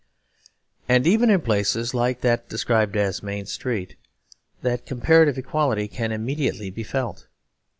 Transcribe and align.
And, 0.89 1.05
even 1.05 1.29
in 1.29 1.41
places 1.41 1.93
like 1.93 2.21
that 2.21 2.49
described 2.49 2.97
as 2.97 3.21
Main 3.21 3.45
Street, 3.45 3.97
that 4.63 4.87
comparative 4.87 5.37
equality 5.37 5.87
can 5.87 6.11
immediately 6.11 6.71
be 6.71 6.81
felt. 6.81 7.27